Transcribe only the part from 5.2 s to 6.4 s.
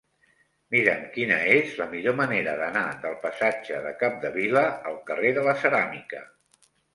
de la Ceràmica.